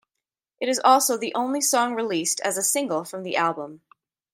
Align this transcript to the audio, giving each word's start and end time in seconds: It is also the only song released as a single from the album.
It 0.59 0.67
is 0.67 0.81
also 0.83 1.15
the 1.15 1.31
only 1.35 1.61
song 1.61 1.93
released 1.93 2.39
as 2.39 2.57
a 2.57 2.63
single 2.63 3.03
from 3.05 3.21
the 3.21 3.35
album. 3.37 3.81